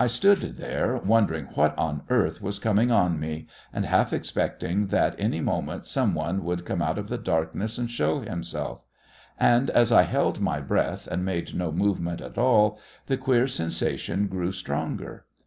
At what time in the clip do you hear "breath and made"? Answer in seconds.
10.62-11.54